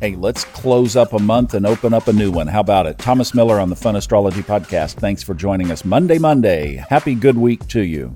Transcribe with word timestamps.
Hey, 0.00 0.14
let's 0.14 0.44
close 0.44 0.94
up 0.94 1.12
a 1.12 1.18
month 1.18 1.54
and 1.54 1.66
open 1.66 1.92
up 1.92 2.06
a 2.06 2.12
new 2.12 2.30
one. 2.30 2.46
How 2.46 2.60
about 2.60 2.86
it? 2.86 2.98
Thomas 2.98 3.34
Miller 3.34 3.58
on 3.58 3.68
the 3.68 3.74
Fun 3.74 3.96
Astrology 3.96 4.42
Podcast. 4.42 4.92
Thanks 4.94 5.24
for 5.24 5.34
joining 5.34 5.72
us 5.72 5.84
Monday, 5.84 6.20
Monday. 6.20 6.76
Happy 6.76 7.16
good 7.16 7.36
week 7.36 7.66
to 7.66 7.80
you. 7.80 8.14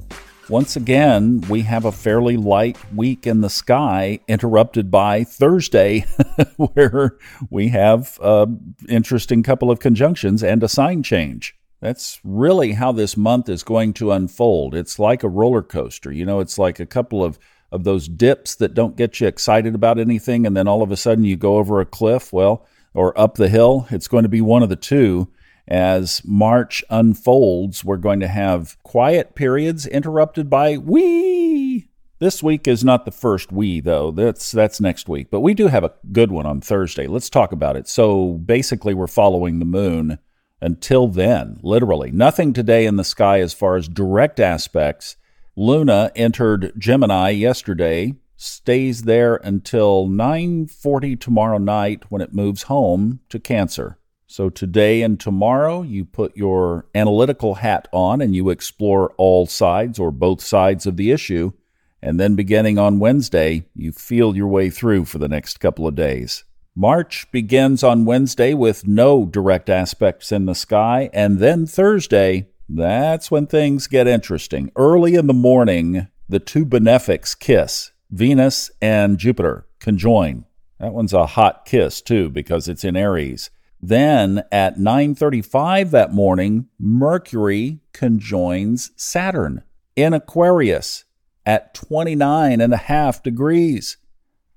Once 0.49 0.77
again, 0.77 1.41
we 1.49 1.63
have 1.63 1.85
a 1.85 1.91
fairly 1.91 2.37
light 2.37 2.79
week 2.95 3.27
in 3.27 3.41
the 3.41 3.51
sky, 3.51 4.21
interrupted 4.29 4.93
by 4.93 5.25
Thursday, 5.25 6.07
where 6.57 7.19
we 7.51 7.67
have 7.71 8.17
an 8.23 8.77
interesting 8.89 9.43
couple 9.43 9.69
of 9.69 9.81
conjunctions 9.81 10.45
and 10.45 10.63
a 10.63 10.69
sign 10.69 11.03
change. 11.03 11.57
That's 11.81 12.21
really 12.23 12.75
how 12.75 12.93
this 12.93 13.17
month 13.17 13.49
is 13.49 13.65
going 13.65 13.95
to 13.95 14.13
unfold. 14.13 14.77
It's 14.77 15.01
like 15.01 15.25
a 15.25 15.29
roller 15.29 15.63
coaster. 15.63 16.13
You 16.13 16.27
know, 16.27 16.39
it's 16.39 16.59
like 16.59 16.79
a 16.79 16.87
couple 16.87 17.25
of 17.25 17.41
of 17.73 17.85
those 17.85 18.07
dips 18.07 18.55
that 18.57 18.75
don't 18.75 18.97
get 18.97 19.21
you 19.21 19.27
excited 19.27 19.75
about 19.75 19.99
anything, 19.99 20.47
and 20.47 20.57
then 20.57 20.69
all 20.69 20.83
of 20.83 20.93
a 20.93 20.97
sudden 20.97 21.25
you 21.25 21.37
go 21.37 21.57
over 21.57 21.81
a 21.81 21.87
cliff, 21.87 22.33
well, 22.33 22.67
or 22.95 23.19
up 23.19 23.35
the 23.35 23.49
hill. 23.49 23.87
It's 23.91 24.09
going 24.09 24.23
to 24.23 24.29
be 24.29 24.41
one 24.41 24.63
of 24.63 24.69
the 24.69 24.77
two. 24.77 25.29
As 25.67 26.23
March 26.25 26.85
unfolds, 26.91 27.85
we're 27.85 27.97
going 27.97 28.21
to 28.21 28.29
have 28.29 28.77
quiet 28.83 29.35
periods 29.35 29.87
interrupted 29.87 30.51
by 30.51 30.77
we. 30.77 31.89
This 32.19 32.43
week 32.43 32.69
is 32.69 32.85
not 32.85 33.05
the 33.05 33.11
first 33.11 33.51
we 33.51 33.81
though. 33.81 34.11
That's 34.11 34.53
that's 34.53 34.81
next 34.81 35.09
week, 35.09 35.29
but 35.31 35.41
we 35.41 35.55
do 35.55 35.69
have 35.69 35.83
a 35.83 35.95
good 36.13 36.31
one 36.31 36.47
on 36.47 36.61
Thursday. 36.61 37.07
Let's 37.07 37.31
talk 37.31 37.53
about 37.53 37.77
it. 37.77 37.89
So 37.89 38.35
basically, 38.35 38.95
we're 38.95 39.09
following 39.09 39.59
the 39.59 39.65
moon 39.65 40.19
until 40.61 41.09
then. 41.09 41.59
Literally, 41.63 42.13
nothing 42.13 42.53
today 42.53 42.87
in 42.87 42.97
the 42.97 43.03
sky 43.03 43.41
as 43.41 43.53
far 43.53 43.77
as 43.77 43.89
direct 43.89 44.39
aspects 44.39 45.17
Luna 45.55 46.11
entered 46.17 46.73
Gemini 46.79 47.29
yesterday, 47.29 48.15
stays 48.37 49.03
there 49.03 49.37
until 49.37 50.07
9:40 50.09 51.15
tomorrow 51.15 51.59
night 51.59 52.05
when 52.09 52.23
it 52.23 52.33
moves 52.33 52.63
home 52.65 53.21
to 53.29 53.39
Cancer. 53.39 53.99
So 54.27 54.49
today 54.49 55.03
and 55.03 55.21
tomorrow 55.21 55.83
you 55.83 56.07
put 56.07 56.35
your 56.35 56.87
analytical 56.95 57.57
hat 57.57 57.87
on 57.93 58.23
and 58.23 58.35
you 58.35 58.49
explore 58.49 59.13
all 59.19 59.45
sides 59.45 59.99
or 59.99 60.11
both 60.11 60.41
sides 60.41 60.87
of 60.87 60.97
the 60.97 61.11
issue, 61.11 61.53
and 62.01 62.19
then 62.19 62.35
beginning 62.35 62.79
on 62.79 62.99
Wednesday, 62.99 63.67
you 63.77 63.93
feel 63.93 64.35
your 64.35 64.49
way 64.49 64.71
through 64.71 65.05
for 65.05 65.19
the 65.19 65.29
next 65.29 65.61
couple 65.61 65.87
of 65.87 65.95
days. 65.95 66.45
March 66.75 67.31
begins 67.31 67.85
on 67.85 68.07
Wednesday 68.07 68.55
with 68.55 68.87
no 68.89 69.27
direct 69.27 69.69
aspects 69.69 70.33
in 70.33 70.47
the 70.47 70.55
sky, 70.55 71.11
and 71.13 71.39
then 71.39 71.67
Thursday 71.67 72.49
that's 72.77 73.31
when 73.31 73.47
things 73.47 73.87
get 73.87 74.07
interesting. 74.07 74.71
Early 74.77 75.15
in 75.15 75.27
the 75.27 75.35
morning, 75.35 76.09
the 76.29 76.39
two 76.41 76.65
benefics 76.65 77.35
kiss. 77.35 77.91
Venus 78.11 78.71
and 78.81 79.19
Jupiter 79.19 79.67
conjoin. 79.81 80.45
That 80.79 80.93
one's 80.93 81.13
a 81.13 81.27
hot 81.27 81.65
kiss 81.65 82.03
too 82.03 82.29
because 82.29 82.69
it's 82.69 82.85
in 82.85 82.97
Aries. 82.97 83.51
Then 83.81 84.45
at 84.53 84.79
9:35 84.79 85.91
that 85.91 86.13
morning, 86.13 86.69
Mercury 86.79 87.81
conjoins 87.93 88.91
Saturn 88.97 89.63
in 89.97 90.13
Aquarius 90.13 91.05
at 91.45 91.75
29 91.75 92.61
and 92.61 92.73
a 92.73 92.77
half 92.77 93.23
degrees. 93.23 93.97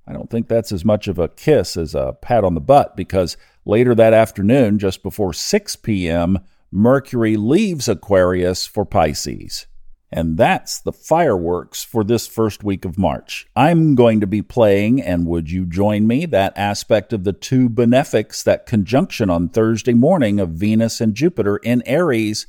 I 0.07 0.13
don't 0.13 0.29
think 0.29 0.47
that's 0.47 0.71
as 0.71 0.85
much 0.85 1.07
of 1.07 1.17
a 1.17 1.29
kiss 1.29 1.77
as 1.77 1.95
a 1.95 2.13
pat 2.21 2.43
on 2.43 2.53
the 2.53 2.61
butt 2.61 2.95
because 2.95 3.37
later 3.65 3.95
that 3.95 4.13
afternoon, 4.13 4.77
just 4.77 5.01
before 5.01 5.33
6 5.33 5.75
p.m., 5.77 6.39
Mercury 6.71 7.37
leaves 7.37 7.87
Aquarius 7.87 8.65
for 8.65 8.85
Pisces. 8.85 9.67
And 10.11 10.37
that's 10.37 10.79
the 10.79 10.93
fireworks 10.93 11.83
for 11.83 12.03
this 12.03 12.27
first 12.27 12.63
week 12.63 12.85
of 12.85 12.97
March. 12.97 13.47
I'm 13.55 13.95
going 13.95 14.21
to 14.21 14.27
be 14.27 14.41
playing, 14.41 15.01
and 15.01 15.27
would 15.27 15.51
you 15.51 15.65
join 15.65 16.07
me, 16.07 16.25
that 16.27 16.57
aspect 16.57 17.11
of 17.11 17.23
the 17.23 17.33
two 17.33 17.67
benefics, 17.67 18.41
that 18.43 18.65
conjunction 18.65 19.29
on 19.29 19.49
Thursday 19.49 19.93
morning 19.93 20.39
of 20.39 20.51
Venus 20.51 21.01
and 21.01 21.15
Jupiter 21.15 21.57
in 21.57 21.81
Aries. 21.85 22.47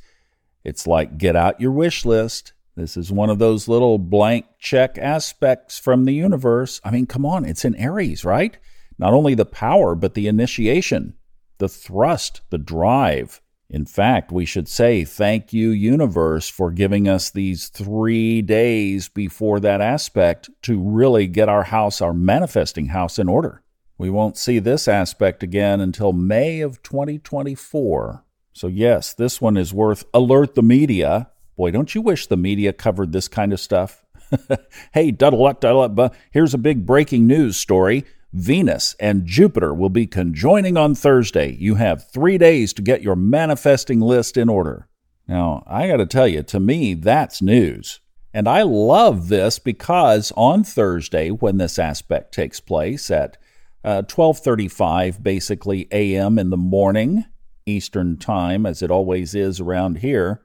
It's 0.63 0.87
like 0.87 1.17
get 1.17 1.35
out 1.35 1.59
your 1.59 1.71
wish 1.71 2.05
list. 2.05 2.53
This 2.75 2.95
is 2.95 3.11
one 3.11 3.29
of 3.29 3.39
those 3.39 3.67
little 3.67 3.97
blank 3.97 4.45
check 4.59 4.97
aspects 4.97 5.79
from 5.79 6.05
the 6.05 6.13
universe. 6.13 6.79
I 6.83 6.91
mean, 6.91 7.07
come 7.07 7.25
on, 7.25 7.43
it's 7.43 7.65
in 7.65 7.75
Aries, 7.75 8.23
right? 8.23 8.55
Not 8.99 9.13
only 9.13 9.33
the 9.33 9.45
power, 9.45 9.95
but 9.95 10.13
the 10.13 10.27
initiation, 10.27 11.15
the 11.57 11.67
thrust, 11.67 12.41
the 12.49 12.59
drive. 12.59 13.41
In 13.69 13.85
fact, 13.85 14.31
we 14.31 14.45
should 14.45 14.69
say 14.69 15.03
thank 15.03 15.51
you, 15.51 15.71
universe, 15.71 16.47
for 16.47 16.71
giving 16.71 17.07
us 17.07 17.29
these 17.29 17.67
three 17.67 18.41
days 18.41 19.09
before 19.09 19.59
that 19.59 19.81
aspect 19.81 20.49
to 20.61 20.81
really 20.81 21.27
get 21.27 21.49
our 21.49 21.63
house, 21.63 21.99
our 21.99 22.13
manifesting 22.13 22.87
house, 22.87 23.19
in 23.19 23.27
order. 23.27 23.63
We 23.97 24.09
won't 24.09 24.37
see 24.37 24.59
this 24.59 24.87
aspect 24.87 25.43
again 25.43 25.81
until 25.81 26.13
May 26.13 26.61
of 26.61 26.81
2024. 26.81 28.23
So, 28.53 28.67
yes, 28.67 29.13
this 29.13 29.41
one 29.41 29.57
is 29.57 29.73
worth 29.73 30.05
alert 30.13 30.55
the 30.55 30.63
media. 30.63 31.29
Boy, 31.57 31.71
don't 31.71 31.93
you 31.93 32.01
wish 32.01 32.27
the 32.27 32.37
media 32.37 32.71
covered 32.71 33.11
this 33.11 33.27
kind 33.27 33.51
of 33.51 33.59
stuff? 33.59 34.05
hey, 34.93 35.11
duddle 35.11 35.49
up, 35.49 35.59
duddle 35.61 35.99
up. 35.99 36.15
Here's 36.31 36.53
a 36.53 36.59
big 36.59 36.85
breaking 36.85 37.27
news 37.27 37.57
story. 37.57 38.05
Venus 38.37 38.95
and 38.99 39.25
Jupiter 39.25 39.73
will 39.73 39.89
be 39.89 40.05
conjoining 40.05 40.77
on 40.77 40.93
Thursday. 40.93 41.53
You 41.53 41.75
have 41.75 42.09
three 42.11 42.37
days 42.37 42.71
to 42.73 42.83
get 42.83 43.01
your 43.01 43.15
manifesting 43.15 43.99
list 43.99 44.37
in 44.37 44.47
order. 44.47 44.87
Now, 45.27 45.63
I 45.65 45.87
got 45.87 45.97
to 45.97 46.05
tell 46.05 46.27
you, 46.27 46.43
to 46.43 46.59
me, 46.59 46.93
that's 46.93 47.41
news. 47.41 47.99
And 48.33 48.47
I 48.47 48.61
love 48.61 49.29
this 49.29 49.57
because 49.57 50.31
on 50.37 50.63
Thursday, 50.63 51.31
when 51.31 51.57
this 51.57 51.79
aspect 51.79 52.31
takes 52.31 52.59
place 52.59 53.09
at 53.09 53.37
uh, 53.83 54.03
12:35, 54.03 55.23
basically 55.23 55.87
a.m. 55.91 56.37
in 56.37 56.51
the 56.51 56.57
morning 56.57 57.25
Eastern 57.65 58.17
time, 58.17 58.67
as 58.67 58.83
it 58.83 58.91
always 58.91 59.33
is 59.33 59.59
around 59.59 59.97
here, 59.97 60.43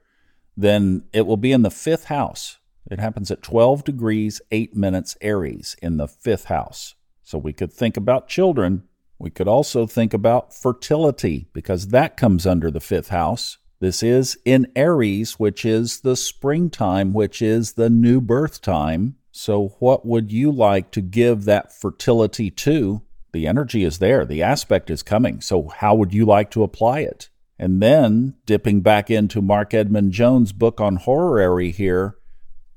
then 0.57 1.05
it 1.13 1.27
will 1.27 1.37
be 1.37 1.53
in 1.53 1.63
the 1.63 1.71
fifth 1.71 2.05
house. 2.05 2.59
It 2.91 2.99
happens 2.99 3.31
at 3.31 3.43
12 3.43 3.85
degrees 3.85 4.41
8 4.51 4.75
minutes 4.75 5.17
Aries 5.21 5.77
in 5.83 5.99
the 5.99 6.09
fifth 6.09 6.45
house. 6.45 6.95
So 7.23 7.39
we 7.39 7.53
could 7.53 7.73
think 7.73 7.97
about 7.97 8.29
children. 8.29 8.85
We 9.19 9.31
could 9.31 9.49
also 9.49 9.87
think 9.87 10.13
about 10.13 10.55
fertility 10.55 11.47
because 11.53 11.89
that 11.89 12.17
comes 12.17 12.47
under 12.47 12.71
the 12.71 12.81
fifth 12.81 13.09
house. 13.09 13.59
This 13.81 14.03
is 14.03 14.39
in 14.45 14.71
Aries, 14.77 15.41
which 15.41 15.65
is 15.65 16.01
the 16.01 16.17
springtime, 16.17 17.13
which 17.13 17.43
is 17.43 17.73
the 17.73 17.91
new 17.91 18.21
birth 18.21 18.63
time. 18.63 19.17
So, 19.33 19.77
what 19.79 20.07
would 20.07 20.31
you 20.31 20.53
like 20.53 20.91
to 20.93 21.01
give 21.01 21.45
that 21.45 21.73
fertility 21.73 22.51
to? 22.51 23.03
The 23.33 23.47
energy 23.47 23.83
is 23.83 23.99
there, 23.99 24.25
the 24.25 24.43
aspect 24.43 24.91
is 24.91 25.03
coming. 25.03 25.41
So, 25.41 25.69
how 25.69 25.95
would 25.95 26.13
you 26.13 26.27
like 26.27 26.51
to 26.53 26.63
apply 26.63 27.01
it? 27.01 27.29
And 27.59 27.83
then, 27.83 28.35
dipping 28.45 28.83
back 28.83 29.11
into 29.11 29.41
Marc 29.41 29.73
Edmund 29.73 30.13
Jones' 30.13 30.53
book 30.53 30.81
on 30.81 30.97
horary 30.97 31.71
here, 31.71 32.17